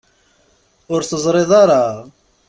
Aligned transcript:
Ur 0.93 1.01
teẓriḍ 1.09 1.51
ara. 1.63 1.83